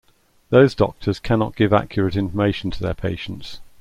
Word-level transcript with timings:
Those 0.49 0.73
doctors 0.73 1.19
cannot 1.19 1.55
give 1.55 1.71
accurate 1.71 2.15
information 2.15 2.71
to 2.71 2.79
their 2.81 2.95
patients. 2.95 3.59